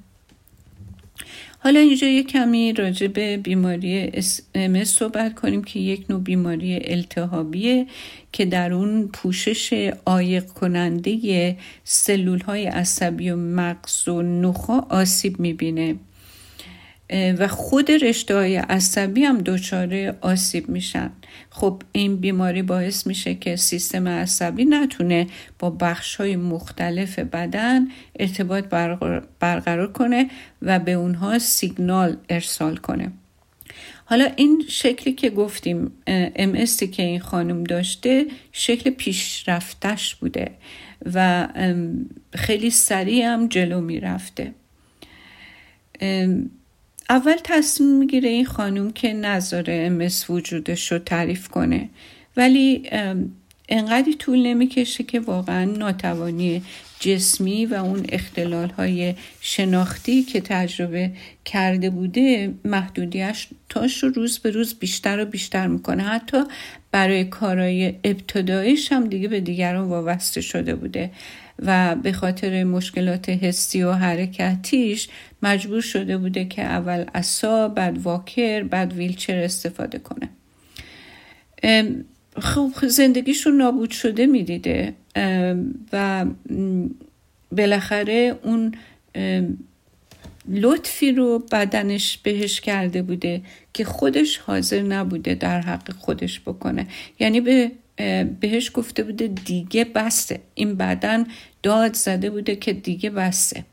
[1.61, 4.11] حالا اینجا یه کمی راجع به بیماری
[4.55, 7.87] MS صحبت کنیم که یک نوع بیماری التهابیه
[8.31, 15.95] که در اون پوشش آیق کننده سلول های عصبی و مغز و نخا آسیب می‌بینه.
[17.09, 21.11] و خود رشته های عصبی هم دچار آسیب میشن.
[21.49, 25.27] خب این بیماری باعث میشه که سیستم عصبی نتونه
[25.59, 27.87] با بخش های مختلف بدن
[28.19, 28.63] ارتباط
[29.39, 30.29] برقرار کنه
[30.61, 33.11] و به اونها سیگنال ارسال کنه.
[34.05, 40.51] حالا این شکلی که گفتیم ام که این خانم داشته شکل پیشرفتش بوده
[41.13, 41.47] و
[42.35, 44.53] خیلی سریع هم جلو می‌رفته.
[47.09, 51.89] اول تصمیم می‌گیره این خانوم که نظاره امس وجودش رو تعریف کنه.
[52.37, 52.89] ولی
[53.69, 56.61] انقدری طول نمی‌کشه که واقعا ناتوانی
[56.99, 61.11] جسمی و اون اختلال های شناختی که تجربه
[61.45, 66.03] کرده بوده محدودیش تاش رو روز به روز بیشتر و بیشتر می‌کنه.
[66.03, 66.43] حتی
[66.91, 71.11] برای کارهای ابتداییش هم دیگه به دیگران وابسته شده بوده
[71.59, 75.07] و به خاطر مشکلات حسی و حرکتیش
[75.43, 80.29] مجبور شده بوده که اول اصا بعد واکر بعد ویلچر استفاده کنه.
[82.39, 84.93] خب زندگیشون نابود شده می‌دیده.
[85.93, 86.25] و
[87.51, 88.75] بالاخره اون
[90.47, 93.41] لطفی رو بدنش بهش کرده بوده
[93.73, 96.87] که خودش حاضر نبوده در حق خودش بکنه.
[97.19, 97.71] یعنی به
[98.39, 100.39] بهش گفته بوده دیگه بسته.
[100.55, 101.25] این بدن
[101.63, 103.63] داد زده بوده که دیگه بسته.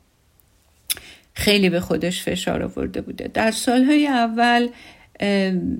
[1.37, 3.29] خیلی به خودش فشار آورده بوده.
[3.33, 4.67] در سالهای اول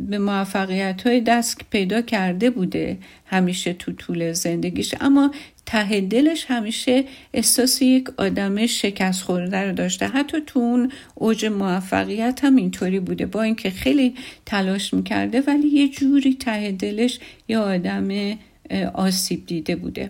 [0.09, 4.95] به موفقیت های دست پیدا کرده بوده همیشه تو طول زندگیش.
[5.01, 5.31] اما
[5.65, 10.07] ته دلش همیشه احساس یک آدم شکست خورده رو داشته.
[10.07, 13.25] حتی تو اون اوج موفقیت هم اینطوری بوده.
[13.25, 14.15] با اینکه خیلی
[14.45, 18.37] تلاش می‌کرده ولی یه جوری ته دلش یه آدم
[18.93, 20.09] آسیب دیده بوده.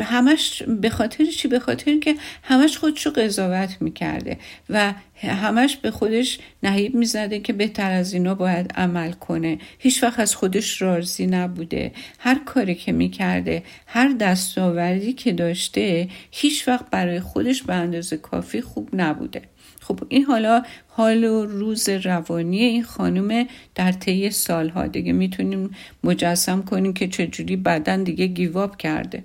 [0.00, 4.38] همش به خاطر چی؟ به خاطر که همش خودشو قضاوت می‌کرده
[4.70, 9.58] و همش به خودش نهیب می‌زده که بهتر از اینا باید عمل کنه.
[9.78, 11.92] هیچ وقت از خودش راضی نبوده.
[12.18, 18.60] هر کاری که می‌کرده هر دستاوردی که داشته هیچ وقت برای خودش به اندازه کافی
[18.60, 19.42] خوب نبوده.
[19.80, 24.86] خب این حالا حال و روز روانی این خانم در طی سالها.
[24.86, 25.70] دیگه می‌تونیم
[26.04, 29.24] مجسم کنیم که چجوری بدن دیگه گیواب کرده.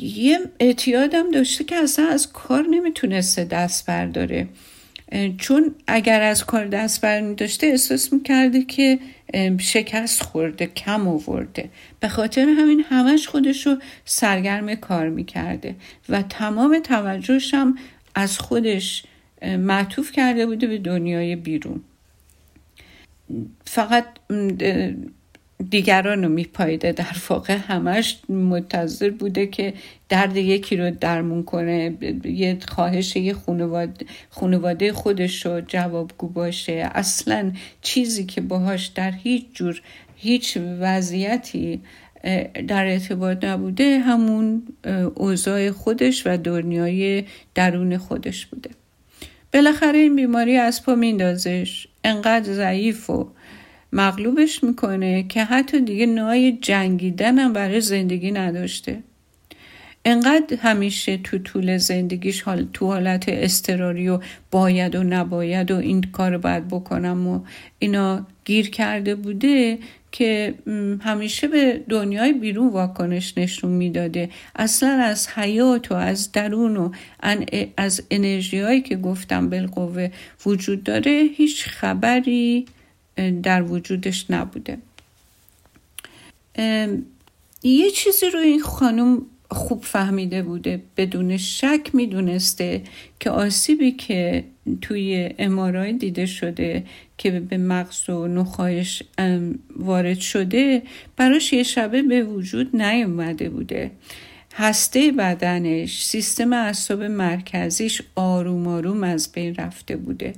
[0.00, 4.48] یه اعتیادم داشته که اصلا از کار نمی‌تونسته دست برداره.
[5.38, 8.98] چون اگر از کار دست بر داشته احساس می‌کرده که
[9.58, 11.70] شکست خورده کم آورده.
[12.00, 15.74] به خاطر همین همش خودش رو سرگرم کار می‌کرده
[16.08, 17.78] و تمام توجهش هم
[18.14, 19.04] از خودش
[19.42, 21.80] معطوف کرده بوده به دنیای بیرون.
[23.64, 24.04] فقط
[25.70, 29.74] دیگران رو میپایده در واقع همش منتظر بوده که
[30.08, 31.96] درد یکی رو درمون کنه.
[32.24, 36.90] یه خواهش یه خانواده, خانواده خودش رو جوابگو باشه.
[36.94, 39.82] اصلا چیزی که باهاش در هیچ جور
[40.16, 41.80] هیچ وضعیتی
[42.68, 44.62] در ارتباط نبوده همون
[45.14, 48.70] اوضاع خودش و دنیای درون خودش بوده.
[49.52, 53.28] بالاخره این بیماری از پا میندازش انقدر ضعیف و
[53.94, 59.02] مغلوبش می‌کنه که حتی دیگه نوع جنگیدن هم برای زندگی نداشته.
[60.04, 64.20] انقدر همیشه تو طول زندگیش حال تو حالت استراری و
[64.50, 67.40] باید و نباید و این کار باید بکنم و
[67.78, 69.78] اینا گیر کرده بوده
[70.12, 70.54] که
[71.00, 74.30] همیشه به دنیای بیرون واکنش نشون می‌داده.
[74.56, 76.90] اصلا از حیات و از درون و
[77.76, 80.08] از انرژی هایی که گفتم بالقوه
[80.46, 82.66] وجود داره هیچ خبری
[83.42, 84.78] در وجودش نبوده.
[87.62, 90.82] یه چیزی رو این خانم خوب فهمیده بوده.
[90.96, 92.82] بدون شک می‌دونسته
[93.20, 94.44] که آسیبی که
[94.80, 96.84] توی امارای دیده شده
[97.18, 99.02] که به مغز و نخواهش
[99.76, 100.82] وارد شده
[101.16, 103.90] براش یه شبه به وجود نیومده بوده.
[104.54, 110.32] هسته بدنش سیستم اعصاب مرکزیش آروم آروم از بین رفته بوده.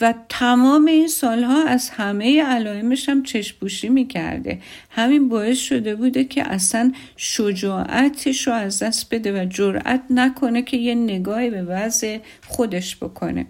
[0.00, 4.58] و تمام این سالها از همه علائمش هم چشپوشی می‌کرده.
[4.90, 10.76] همین باعث شده بوده که اصلا شجاعتش رو از دست بده و جرأت نکنه که
[10.76, 13.46] یه نگاهی به وضع خودش بکنه.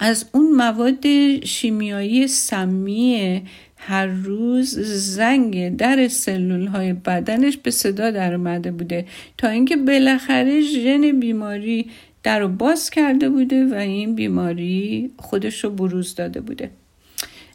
[0.00, 1.06] از اون مواد
[1.44, 3.42] شیمیایی سمی
[3.76, 4.78] هر روز
[5.14, 9.06] زنگ در سلول های بدنش به صدا در اومده بوده.
[9.38, 11.90] تا اینکه بالاخره ژن بیماری
[12.26, 16.70] در رو باز کرده بوده و این بیماری خودش رو بروز داده بوده.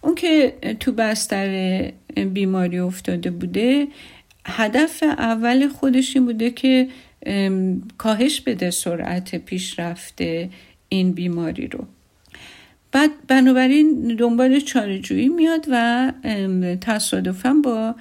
[0.01, 1.91] اون که تو بستر
[2.33, 3.87] بیماری افتاده بوده
[4.45, 6.87] هدف اول خودش این بوده که
[7.97, 10.21] کاهش بده سرعت پیشرفت
[10.89, 11.85] این بیماری رو.
[12.91, 16.11] بعد بنابراین دنبال چارجویی میاد و
[16.81, 17.95] تصادفا با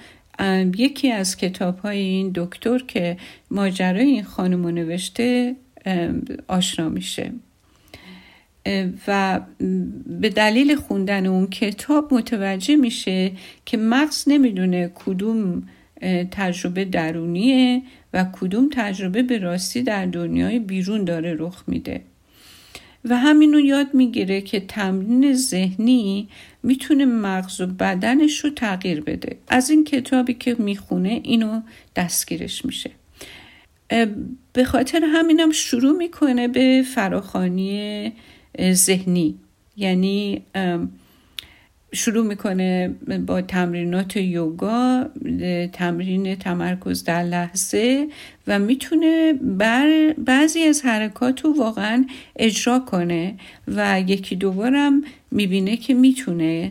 [0.79, 3.17] یکی از کتاب های این دکتر که
[3.51, 5.57] ماجرای این خانم نوشته
[6.49, 7.33] آشنا میشه.
[9.07, 9.41] و
[10.07, 13.33] به دلیل خوندن اون کتاب متوجه میشه
[13.67, 15.63] که مغز نمی‌دونه کدوم
[16.31, 22.01] تجربه درونیه و کدوم تجربه به راستی در دنیای بیرون داره رخ میده.
[23.05, 26.29] و همینو یاد می‌گیره که تمرین ذهنی
[26.63, 29.37] می‌تونه مغز و بدنش رو تغییر بده.
[29.49, 31.61] از این کتابی که می‌خونه اینو
[31.97, 32.91] دستگیرش میشه.
[34.53, 38.13] به خاطر همینم شروع می‌کنه به فراخانی
[38.73, 39.35] ذهنی.
[39.77, 40.43] یعنی
[41.93, 42.89] شروع می‌کنه
[43.27, 45.05] با تمرینات یوگا
[45.73, 48.09] تمرین تمرکز در لحظه
[48.47, 52.05] و می‌تونه بر بعضی از حرکات رو واقعا
[52.37, 53.35] اجرا کنه
[53.69, 56.71] و یکی دوبارم می‌بینه که می‌تونه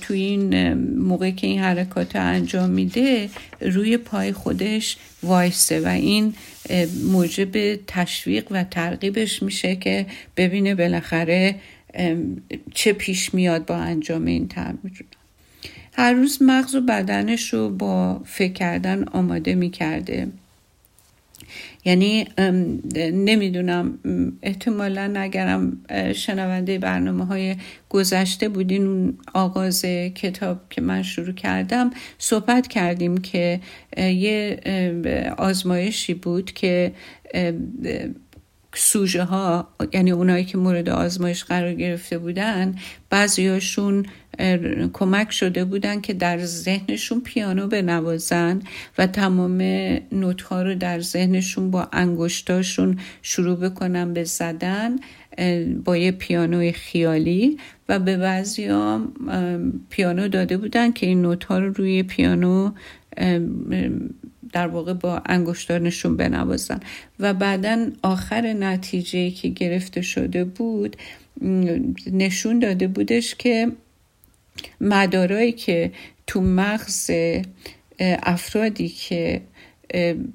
[0.00, 6.34] توی این موقع که این حرکات رو انجام میده روی پای خودش وایسته و این
[7.12, 10.06] موجب تشویق و ترغیبش میشه که
[10.36, 11.54] ببینه بالاخره
[12.74, 14.78] چه پیش میاد با انجام این تمرین.
[15.92, 20.28] هر روز مغز و بدنش رو با فکر کردن آماده می‌کرده.
[21.84, 22.26] یعنی
[23.12, 23.98] نمی‌دونم
[24.42, 25.78] احتمالا اگرم
[26.14, 27.56] شنونده برنامه های
[27.88, 29.84] گذشته بودین اون آغاز
[30.14, 33.60] کتاب که من شروع کردم صحبت کردیم که
[33.96, 34.60] یه
[35.38, 36.92] آزمایشی بود که
[38.80, 42.74] سوژه ها یعنی اونایی که مورد آزمایش قرار گرفته بودن
[43.10, 44.06] بعضیاشون
[44.92, 48.62] کمک شده بودن که در ذهنشون پیانو بنوازن
[48.98, 49.62] و تمام
[50.12, 54.96] نوت ها رو در ذهنشون با انگشتاشون شروع بکنن به زدن
[55.84, 57.58] با یه پیانوی خیالی
[57.88, 59.08] و به بعضی ها
[59.90, 62.70] پیانو داده بودن که این نوت ها رو روی پیانو
[64.52, 66.80] در واقع با انگشتانشون بنوازن.
[67.20, 70.96] و بعدا آخر نتیجه که گرفته شده بود
[72.12, 73.72] نشون داده بودش که
[74.80, 75.92] مدارایی که
[76.26, 77.10] تو مغز
[78.00, 79.40] افرادی که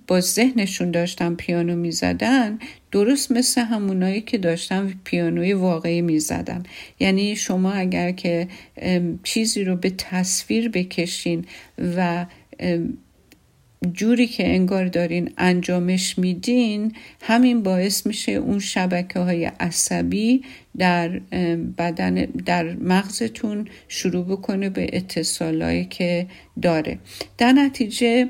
[0.07, 2.59] با ذهنشون داشتن پیانو می‌زدن
[2.91, 6.63] درست مثل همونایی که داشتن پیانوی واقعی می‌زدن.
[6.99, 8.47] یعنی شما اگر که
[9.23, 11.45] چیزی رو به تصویر بکشین
[11.97, 12.25] و
[13.91, 20.43] جوری که انگار دارین انجامش میدین همین باعث میشه اون شبکه های عصبی
[20.77, 21.09] در
[21.77, 26.27] بدن در مغزتون شروع بکنه به اتصالایی که
[26.61, 26.99] داره.
[27.37, 28.29] در نتیجه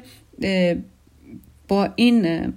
[1.68, 2.54] با این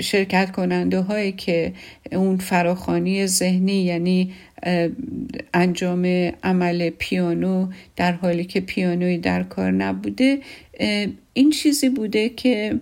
[0.00, 1.72] شرکت کننده هایی که
[2.12, 4.32] اون فراخانی ذهنی یعنی
[5.54, 6.04] انجام
[6.42, 10.38] عمل پیانو در حالی که پیانوی در کار نبوده
[11.32, 12.80] این چیزی بوده که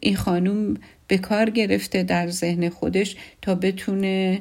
[0.00, 0.76] این خانوم
[1.08, 4.40] به کار گرفته در ذهن خودش تا بتونه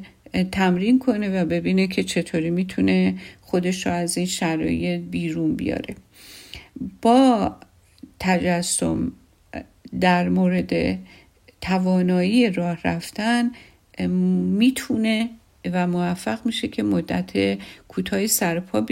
[0.51, 5.95] تمرین کنه و ببینه که چطوری می‌تونه خودش رو از این شرایط بیرون بیاره.
[7.01, 7.55] با
[8.19, 9.11] تجسم
[10.01, 10.99] در مورد
[11.61, 13.51] توانایی راه رفتن
[14.57, 15.29] می‌تونه
[15.73, 17.57] و موفق میشه که مدت
[17.87, 18.85] کوتاهی سرپا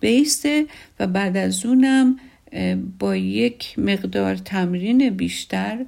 [0.00, 0.66] بیسته
[1.00, 2.16] و بعد از اونم
[2.98, 5.84] با یک مقدار تمرین بیشتر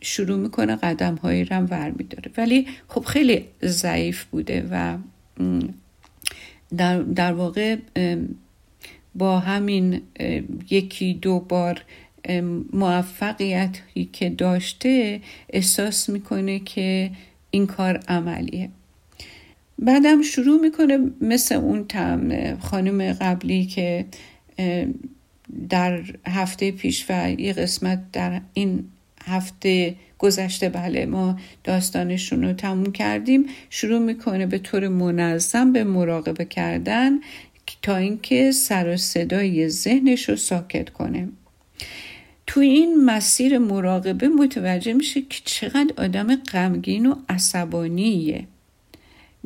[0.00, 2.30] شروع می‌کنه قدم هایی رم ور میداره.
[2.36, 4.98] ولی خب خیلی ضعیف بوده و
[6.76, 7.76] در, در واقع
[9.14, 10.00] با همین
[10.70, 11.82] یکی دو بار
[12.72, 15.20] موفقیتی که داشته
[15.50, 17.10] احساس می‌کنه که
[17.50, 18.68] این کار عملیه.
[19.78, 21.86] بعدم شروع می‌کنه مثل اون
[22.60, 24.04] خانم قبلی که
[25.68, 28.84] در هفته پیش و یه قسمت در این
[29.24, 33.46] هفته گذشته بله ما داستانشون رو تموم کردیم.
[33.70, 37.20] شروع می‌کنه به طور منظم به مراقبه کردن
[37.82, 41.28] تا اینکه سر و صدای ذهنش رو ساکت کنه.
[42.56, 48.46] تو این مسیر مراقبه متوجه میشه که چقدر آدم غمگین و عصبانیه.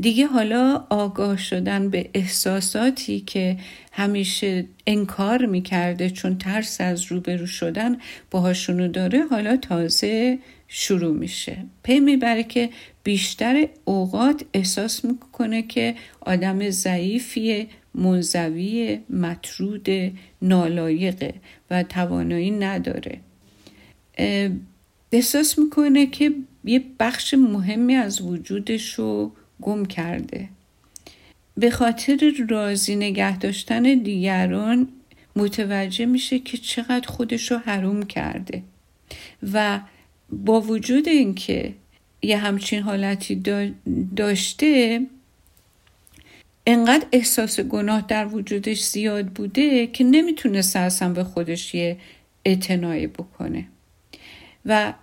[0.00, 3.56] دیگه حالا آگاه شدن به احساساتی که
[3.92, 7.96] همیشه انکار می‌کرده چون ترس از روبرو شدن
[8.30, 10.38] باهاشونو داره حالا تازه
[10.68, 11.56] شروع میشه.
[11.82, 12.70] پی می‌بره که
[13.04, 19.88] بیشتر اوقات احساس می‌کنه که آدم ضعیفی منزوی مطرود
[20.43, 21.34] نالایقه
[21.70, 23.20] و توانایی نداره.
[25.12, 26.32] احساس می‌کنه که
[26.64, 29.32] یه بخش مهمی از وجودش رو
[29.62, 30.49] گم کرده.
[31.57, 34.88] به خاطر راضی نگه داشتن دیگران
[35.36, 38.62] متوجه میشه که چقدر خودش رو حروم کرده.
[39.53, 39.80] و
[40.32, 41.74] با وجود اینکه
[42.22, 43.43] یه همچین حالتی
[44.16, 45.01] داشته
[46.66, 51.96] انقدر احساس گناه در وجودش زیاد بوده که نمی‌تونسته اصلا به خودش یه
[52.44, 53.66] اعتنایی بکنه.
[54.66, 54.94] و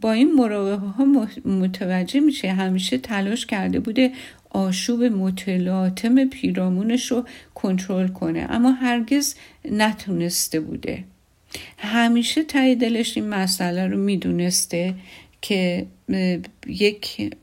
[0.00, 1.04] با این مراقبه ها
[1.44, 4.12] متوجه میشه همیشه تلاش کرده بوده
[4.50, 7.24] آشوب متلاطم پیرامونش رو
[7.54, 9.34] کنترل کنه اما هرگز
[9.70, 11.04] نتونسته بوده.
[11.78, 14.94] همیشه تای دلش این مسئله رو می‌دونسته
[15.42, 15.86] که
[16.66, 17.34] یک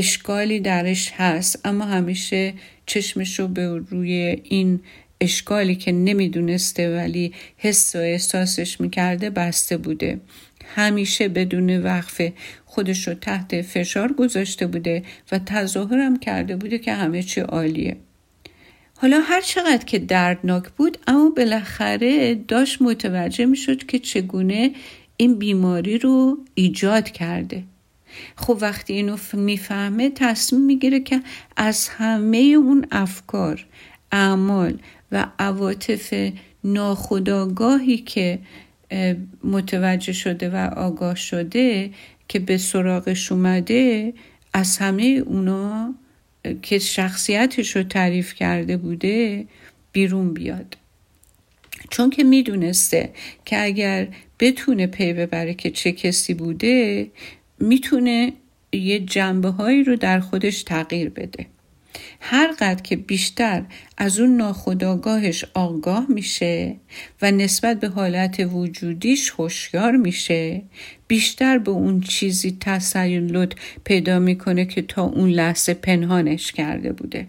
[0.00, 2.54] اشکالی درش هست اما همیشه
[2.86, 4.12] چشمش رو به روی
[4.44, 4.80] این
[5.20, 10.20] اشکالی که نمی‌دونسته ولی حس و احساسش می‌کرده بسته بوده.
[10.74, 12.32] همیشه بدون وقفه
[12.64, 17.96] خودش رو تحت فشار گذاشته بوده و تظاهرم کرده بوده که همه چی عالیه.
[18.96, 24.70] حالا هر چقدر که دردناک بود اما بالاخره داشت متوجه می‌شد که چگونه
[25.16, 27.62] این بیماری رو ایجاد کرده.
[28.36, 31.22] خب وقتی اینو می‌فهمه تصمیم می‌گیره که
[31.56, 33.66] از همه اون افکار
[34.12, 34.78] اعمال
[35.12, 36.30] و عواطف
[36.64, 38.38] ناخداگاهی که
[39.44, 41.90] متوجه شده و آگاه شده
[42.28, 44.12] که به سراغش اومده
[44.52, 45.94] از همه اونا
[46.62, 49.46] که شخصیتش رو تعریف کرده بوده
[49.92, 50.76] بیرون بیاد.
[51.90, 53.12] چون که می‌دونسته
[53.44, 54.08] که اگر
[54.38, 57.06] بتونه پی ببره که چه کسی بوده
[57.60, 58.32] می‌تونه
[58.72, 61.46] یه جنبه هایی رو در خودش تغییر بده.
[62.20, 63.62] هر قدر که بیشتر
[63.98, 66.76] از اون ناخداگاهش آگاه میشه
[67.22, 70.62] و نسبت به حالت وجودیش هوشیار میشه
[71.08, 73.52] بیشتر به اون چیزی تسلط
[73.84, 77.26] پیدا می‌کنه که تا اون لحظه پنهانش کرده بوده.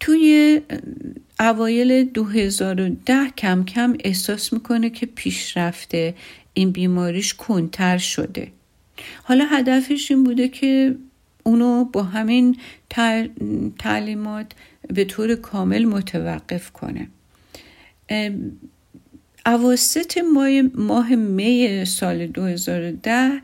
[0.00, 0.60] توی
[1.40, 6.14] اوایل 2010 کم کم احساس می‌کنه که پیشرفته
[6.54, 8.52] این بیماریش کنتر شده.
[9.22, 10.96] حالا هدفش این بوده که
[11.42, 12.56] اونو با همین
[13.78, 14.52] تعلیمات
[14.88, 17.08] به طور کامل متوقف کنه.
[19.46, 23.42] اواسط ماه, ماه می سال 2010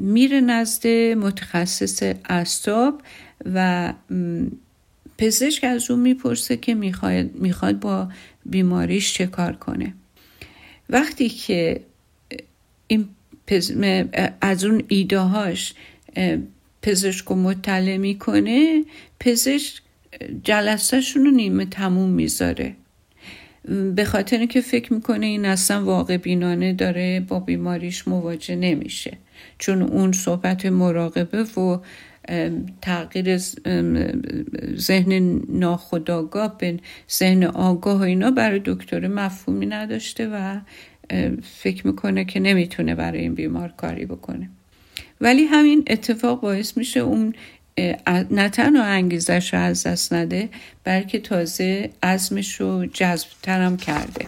[0.00, 3.02] میره نزد متخصص اعصاب
[3.54, 3.92] و
[5.18, 8.08] پزشک از اون می‌پرسه که می‌خواد, می‌خواد با
[8.46, 9.94] بیماریش چه کار کنه.
[10.92, 11.80] وقتی که
[12.86, 13.08] این
[14.40, 15.74] از اون ایدههاش
[16.82, 18.84] پزشک رو مطلع می‌کنه
[19.20, 19.82] پزشک
[20.44, 22.76] جلسهشون رو نیمه تموم می‌ذاره.
[23.94, 29.18] به خاطر که فکر می‌کنه این اصلا واقع بینانه داره با بیماریش مواجه نمیشه.
[29.58, 31.78] چون اون صحبت مراقبه و
[32.82, 33.36] تغییر
[34.76, 36.78] ذهن ناخداگاه به
[37.12, 40.60] ذهن آگاه و اینا برای دکتر مفهومی نداشته و
[41.42, 44.50] فکر می‌کنه که نمی‌تونه برای این بیمار کاری بکنه.
[45.20, 47.34] ولی همین اتفاق باعث میشه اون
[48.30, 50.48] نه تنها انگیزش رو از دست نده
[50.84, 54.26] بلکه تازه عزمش رو جذبترم کرده.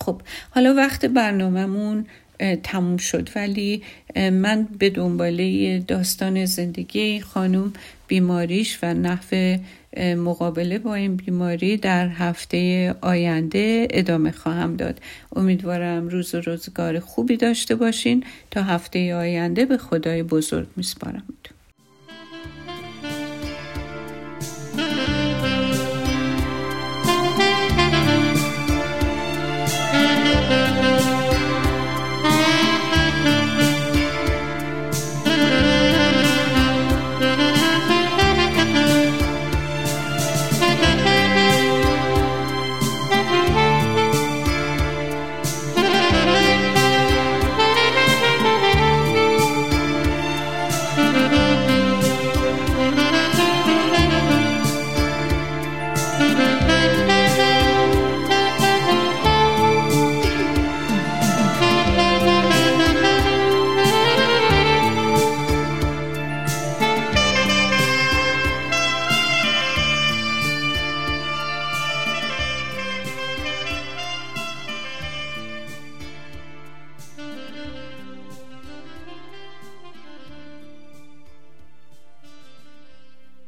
[0.00, 2.06] خب حالا وقت برنامهمون
[2.62, 3.28] تموم شد.
[3.36, 3.82] ولی
[4.16, 7.72] من به دنباله داستان زندگی خانم
[8.08, 9.58] بیماریش و نحو
[10.16, 15.00] مقابله با این بیماری در هفته آینده ادامه خواهم داد.
[15.36, 18.24] امیدوارم روز و روزگار خوبی داشته باشین.
[18.50, 21.24] تا هفته آینده به خدای بزرگ میسپارم